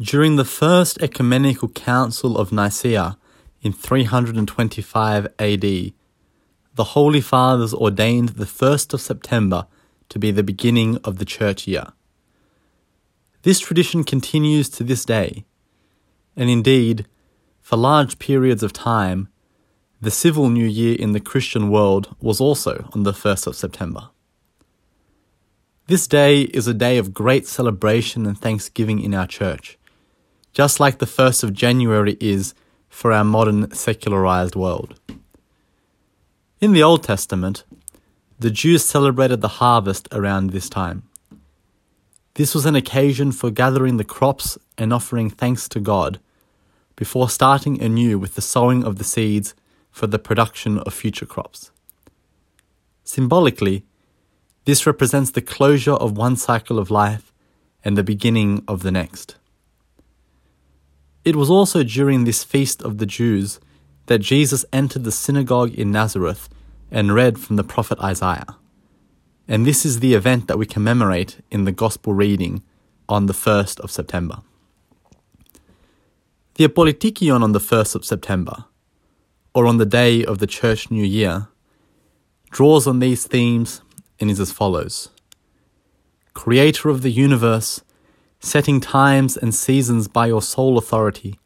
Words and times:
During 0.00 0.36
the 0.36 0.44
First 0.44 1.02
Ecumenical 1.02 1.70
Council 1.70 2.38
of 2.38 2.52
Nicaea 2.52 3.18
in 3.62 3.72
325 3.72 5.26
AD, 5.40 5.60
the 5.60 5.92
Holy 6.78 7.20
Fathers 7.20 7.74
ordained 7.74 8.28
the 8.30 8.44
1st 8.44 8.94
of 8.94 9.00
September 9.00 9.66
to 10.08 10.20
be 10.20 10.30
the 10.30 10.44
beginning 10.44 10.98
of 11.02 11.18
the 11.18 11.24
church 11.24 11.66
year. 11.66 11.86
This 13.42 13.58
tradition 13.58 14.04
continues 14.04 14.68
to 14.68 14.84
this 14.84 15.04
day, 15.04 15.44
and 16.36 16.48
indeed, 16.48 17.08
for 17.60 17.74
large 17.76 18.20
periods 18.20 18.62
of 18.62 18.72
time, 18.72 19.26
the 20.00 20.12
civil 20.12 20.48
new 20.48 20.64
year 20.64 20.94
in 20.96 21.10
the 21.10 21.18
Christian 21.18 21.70
world 21.70 22.14
was 22.20 22.40
also 22.40 22.88
on 22.94 23.02
the 23.02 23.12
1st 23.12 23.48
of 23.48 23.56
September. 23.56 24.10
This 25.88 26.06
day 26.06 26.42
is 26.42 26.68
a 26.68 26.74
day 26.74 26.98
of 26.98 27.14
great 27.14 27.48
celebration 27.48 28.26
and 28.26 28.38
thanksgiving 28.38 29.00
in 29.00 29.12
our 29.12 29.26
church, 29.26 29.77
just 30.52 30.80
like 30.80 30.98
the 30.98 31.06
1st 31.06 31.44
of 31.44 31.52
January 31.52 32.16
is 32.20 32.54
for 32.88 33.12
our 33.12 33.24
modern 33.24 33.70
secularized 33.72 34.56
world. 34.56 34.98
In 36.60 36.72
the 36.72 36.82
Old 36.82 37.04
Testament, 37.04 37.64
the 38.38 38.50
Jews 38.50 38.84
celebrated 38.84 39.40
the 39.40 39.58
harvest 39.62 40.08
around 40.12 40.50
this 40.50 40.68
time. 40.68 41.02
This 42.34 42.54
was 42.54 42.66
an 42.66 42.76
occasion 42.76 43.32
for 43.32 43.50
gathering 43.50 43.96
the 43.96 44.04
crops 44.04 44.58
and 44.76 44.92
offering 44.92 45.28
thanks 45.28 45.68
to 45.70 45.80
God 45.80 46.20
before 46.94 47.28
starting 47.28 47.80
anew 47.82 48.18
with 48.18 48.34
the 48.34 48.40
sowing 48.40 48.84
of 48.84 48.96
the 48.96 49.04
seeds 49.04 49.54
for 49.90 50.06
the 50.06 50.18
production 50.18 50.78
of 50.78 50.94
future 50.94 51.26
crops. 51.26 51.70
Symbolically, 53.04 53.84
this 54.64 54.86
represents 54.86 55.30
the 55.30 55.40
closure 55.40 55.94
of 55.94 56.16
one 56.16 56.36
cycle 56.36 56.78
of 56.78 56.90
life 56.90 57.32
and 57.84 57.96
the 57.96 58.04
beginning 58.04 58.62
of 58.68 58.82
the 58.82 58.90
next. 58.90 59.36
It 61.28 61.36
was 61.36 61.50
also 61.50 61.82
during 61.82 62.24
this 62.24 62.42
feast 62.42 62.80
of 62.80 62.96
the 62.96 63.04
Jews 63.04 63.60
that 64.06 64.20
Jesus 64.20 64.64
entered 64.72 65.04
the 65.04 65.12
synagogue 65.12 65.74
in 65.74 65.90
Nazareth 65.90 66.48
and 66.90 67.14
read 67.14 67.38
from 67.38 67.56
the 67.56 67.70
prophet 67.74 68.00
Isaiah. 68.00 68.56
And 69.46 69.66
this 69.66 69.84
is 69.84 70.00
the 70.00 70.14
event 70.14 70.48
that 70.48 70.56
we 70.56 70.64
commemorate 70.64 71.44
in 71.50 71.64
the 71.64 71.72
Gospel 71.84 72.14
reading 72.14 72.62
on 73.10 73.26
the 73.26 73.34
1st 73.34 73.78
of 73.80 73.90
September. 73.90 74.38
The 76.54 76.66
Apolytikion 76.66 77.42
on 77.42 77.52
the 77.52 77.66
1st 77.72 77.94
of 77.94 78.06
September 78.06 78.64
or 79.52 79.66
on 79.66 79.76
the 79.76 79.92
day 80.00 80.24
of 80.24 80.38
the 80.38 80.46
Church 80.46 80.90
New 80.90 81.04
Year, 81.04 81.48
draws 82.50 82.86
on 82.86 83.00
these 83.00 83.26
themes 83.26 83.82
and 84.18 84.30
is 84.30 84.40
as 84.40 84.50
follows 84.50 85.10
Creator 86.32 86.88
of 86.88 87.02
the 87.02 87.10
universe, 87.10 87.82
setting 88.40 88.80
times 88.80 89.36
and 89.36 89.54
seasons 89.54 90.08
by 90.08 90.26
your 90.26 90.42
sole 90.42 90.78
authority, 90.78 91.38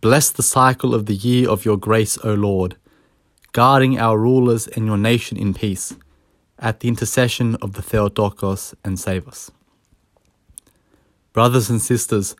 bless 0.00 0.30
the 0.30 0.42
cycle 0.42 0.94
of 0.94 1.06
the 1.06 1.14
year 1.14 1.48
of 1.48 1.64
your 1.64 1.76
grace, 1.76 2.18
O 2.24 2.34
Lord, 2.34 2.76
guarding 3.52 3.98
our 3.98 4.18
rulers 4.18 4.66
and 4.68 4.86
your 4.86 4.98
nation 4.98 5.36
in 5.36 5.54
peace, 5.54 5.94
at 6.58 6.80
the 6.80 6.88
intercession 6.88 7.54
of 7.56 7.74
the 7.74 7.82
Theotokos, 7.82 8.74
and 8.84 8.98
save 8.98 9.28
us. 9.28 9.50
Brothers 11.32 11.68
and 11.68 11.82
sisters, 11.82 12.34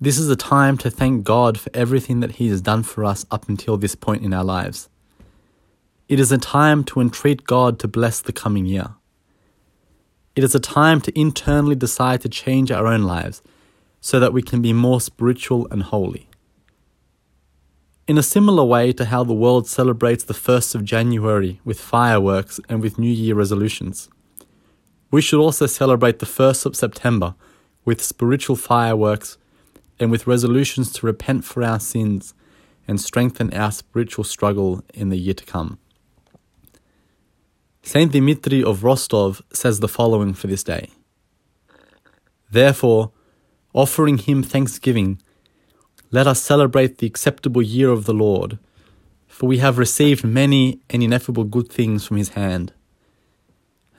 this 0.00 0.18
is 0.18 0.28
a 0.28 0.36
time 0.36 0.76
to 0.78 0.90
thank 0.90 1.24
God 1.24 1.58
for 1.58 1.70
everything 1.72 2.20
that 2.20 2.32
He 2.32 2.48
has 2.48 2.60
done 2.60 2.82
for 2.82 3.04
us 3.04 3.24
up 3.30 3.48
until 3.48 3.76
this 3.76 3.94
point 3.94 4.24
in 4.24 4.34
our 4.34 4.44
lives. 4.44 4.88
It 6.08 6.20
is 6.20 6.30
a 6.30 6.38
time 6.38 6.84
to 6.84 7.00
entreat 7.00 7.44
God 7.44 7.78
to 7.80 7.88
bless 7.88 8.20
the 8.20 8.32
coming 8.32 8.66
year. 8.66 8.94
It 10.36 10.44
is 10.44 10.54
a 10.54 10.60
time 10.60 11.00
to 11.00 11.18
internally 11.18 11.74
decide 11.74 12.20
to 12.20 12.28
change 12.28 12.70
our 12.70 12.86
own 12.86 13.04
lives 13.04 13.42
so 14.02 14.20
that 14.20 14.34
we 14.34 14.42
can 14.42 14.60
be 14.60 14.74
more 14.74 15.00
spiritual 15.00 15.66
and 15.70 15.82
holy. 15.82 16.28
In 18.06 18.18
a 18.18 18.22
similar 18.22 18.62
way 18.62 18.92
to 18.92 19.06
how 19.06 19.24
the 19.24 19.32
world 19.32 19.66
celebrates 19.66 20.24
the 20.24 20.34
1st 20.34 20.74
of 20.74 20.84
January 20.84 21.58
with 21.64 21.80
fireworks 21.80 22.60
and 22.68 22.82
with 22.82 22.98
New 22.98 23.10
Year 23.10 23.34
resolutions, 23.34 24.10
we 25.10 25.22
should 25.22 25.40
also 25.40 25.64
celebrate 25.64 26.18
the 26.18 26.26
1st 26.26 26.66
of 26.66 26.76
September 26.76 27.34
with 27.86 28.02
spiritual 28.02 28.56
fireworks 28.56 29.38
and 29.98 30.10
with 30.10 30.26
resolutions 30.26 30.92
to 30.92 31.06
repent 31.06 31.46
for 31.46 31.62
our 31.62 31.80
sins 31.80 32.34
and 32.86 33.00
strengthen 33.00 33.54
our 33.54 33.72
spiritual 33.72 34.22
struggle 34.22 34.84
in 34.92 35.08
the 35.08 35.16
year 35.16 35.34
to 35.34 35.46
come. 35.46 35.78
Saint 37.96 38.12
Dimitri 38.12 38.62
of 38.62 38.84
Rostov 38.84 39.40
says 39.54 39.80
the 39.80 39.88
following 39.88 40.34
for 40.34 40.48
this 40.48 40.62
day 40.62 40.90
Therefore, 42.50 43.12
offering 43.72 44.18
him 44.18 44.42
thanksgiving, 44.42 45.18
let 46.10 46.26
us 46.26 46.42
celebrate 46.42 46.98
the 46.98 47.06
acceptable 47.06 47.62
year 47.62 47.88
of 47.88 48.04
the 48.04 48.12
Lord, 48.12 48.58
for 49.26 49.46
we 49.46 49.56
have 49.64 49.78
received 49.78 50.24
many 50.24 50.78
and 50.90 51.02
ineffable 51.02 51.44
good 51.44 51.72
things 51.72 52.04
from 52.04 52.18
his 52.18 52.36
hand. 52.40 52.74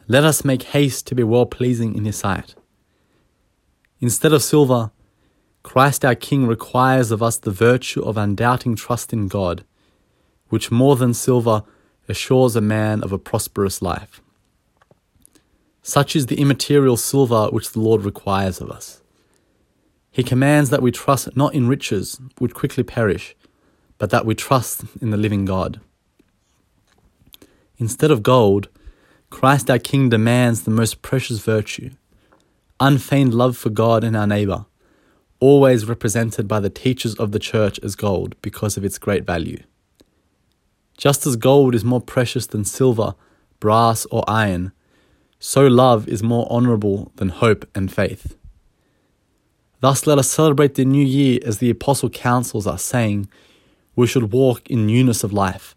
Let 0.07 0.23
us 0.23 0.45
make 0.45 0.75
haste 0.77 1.07
to 1.07 1.15
be 1.15 1.23
well 1.23 1.47
pleasing 1.47 1.95
in 1.95 2.05
his 2.05 2.17
sight. 2.17 2.53
Instead 3.99 4.31
of 4.31 4.43
silver, 4.43 4.91
Christ 5.63 6.05
our 6.05 6.13
King 6.13 6.45
requires 6.45 7.09
of 7.09 7.23
us 7.23 7.39
the 7.39 7.49
virtue 7.49 8.03
of 8.03 8.15
undoubting 8.15 8.75
trust 8.75 9.11
in 9.11 9.27
God, 9.27 9.65
which 10.49 10.69
more 10.69 10.95
than 10.95 11.15
silver 11.15 11.63
assures 12.07 12.55
a 12.55 12.61
man 12.61 13.03
of 13.03 13.11
a 13.11 13.17
prosperous 13.17 13.81
life. 13.81 14.21
Such 15.81 16.15
is 16.15 16.25
the 16.25 16.39
immaterial 16.39 16.97
silver 16.97 17.47
which 17.47 17.71
the 17.71 17.79
Lord 17.79 18.03
requires 18.03 18.59
of 18.59 18.69
us. 18.69 19.01
He 20.11 20.23
commands 20.23 20.69
that 20.69 20.81
we 20.81 20.91
trust 20.91 21.35
not 21.35 21.53
in 21.53 21.67
riches 21.67 22.19
which 22.39 22.53
quickly 22.53 22.83
perish, 22.83 23.35
but 23.97 24.09
that 24.09 24.25
we 24.25 24.35
trust 24.35 24.83
in 25.01 25.11
the 25.11 25.17
living 25.17 25.45
God. 25.45 25.79
Instead 27.77 28.11
of 28.11 28.23
gold, 28.23 28.69
Christ 29.29 29.69
our 29.69 29.79
King 29.79 30.09
demands 30.09 30.63
the 30.63 30.71
most 30.71 31.01
precious 31.01 31.39
virtue, 31.39 31.91
unfeigned 32.79 33.33
love 33.33 33.55
for 33.57 33.69
God 33.69 34.03
and 34.03 34.15
our 34.15 34.27
neighbour 34.27 34.65
always 35.39 35.85
represented 35.85 36.47
by 36.47 36.59
the 36.59 36.69
teachers 36.69 37.15
of 37.15 37.31
the 37.31 37.39
church 37.39 37.79
as 37.83 37.95
gold 37.95 38.35
because 38.41 38.77
of 38.77 38.83
its 38.83 38.97
great 38.97 39.25
value. 39.25 39.61
Just 40.97 41.27
as 41.27 41.35
gold 41.35 41.75
is 41.75 41.85
more 41.85 42.01
precious 42.01 42.47
than 42.47 42.65
silver, 42.65 43.13
brass, 43.59 44.05
or 44.07 44.23
iron, 44.27 44.71
so 45.39 45.67
love 45.67 46.07
is 46.07 46.23
more 46.23 46.51
honourable 46.51 47.11
than 47.15 47.29
hope 47.29 47.67
and 47.75 47.91
faith. 47.91 48.35
Thus, 49.79 50.07
let 50.07 50.17
us 50.17 50.29
celebrate 50.29 50.73
the 50.73 50.85
new 50.85 51.05
year 51.05 51.39
as 51.45 51.59
the 51.59 51.69
Apostle 51.69 52.09
counsels 52.09 52.65
us, 52.65 52.81
saying, 52.81 53.29
We 53.95 54.07
should 54.07 54.31
walk 54.31 54.67
in 54.69 54.87
newness 54.87 55.23
of 55.23 55.31
life, 55.31 55.75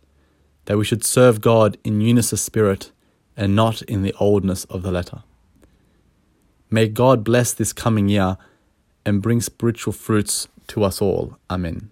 that 0.64 0.78
we 0.78 0.84
should 0.86 1.04
serve 1.04 1.42
God 1.42 1.76
in 1.84 1.98
newness 1.98 2.32
of 2.32 2.40
spirit, 2.40 2.90
and 3.36 3.54
not 3.54 3.82
in 3.82 4.02
the 4.02 4.14
oldness 4.18 4.64
of 4.64 4.82
the 4.82 4.90
letter. 4.90 5.22
May 6.70 6.88
God 6.88 7.24
bless 7.24 7.52
this 7.52 7.74
coming 7.74 8.08
year 8.08 8.38
and 9.04 9.20
bring 9.20 9.40
spiritual 9.40 9.92
fruits 9.92 10.48
to 10.68 10.84
us 10.84 11.02
all. 11.02 11.36
Amen. 11.50 11.90